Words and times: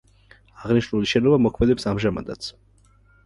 აღნიშნული 0.61 1.09
შენობა 1.11 1.39
მოქმედებს 1.47 1.87
ამჟამადაც. 1.91 2.47